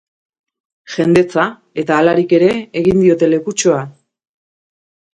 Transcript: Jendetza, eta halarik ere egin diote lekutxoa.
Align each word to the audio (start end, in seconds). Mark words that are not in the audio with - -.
Jendetza, 0.93 1.43
eta 1.83 1.99
halarik 2.05 2.35
ere 2.39 2.51
egin 2.83 3.05
diote 3.07 3.33
lekutxoa. 3.37 3.89